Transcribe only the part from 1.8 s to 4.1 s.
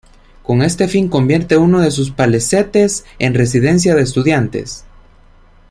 sus palacetes en Residencia de